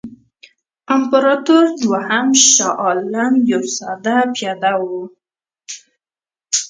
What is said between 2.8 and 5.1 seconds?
عالم یو ساده پیاده وو.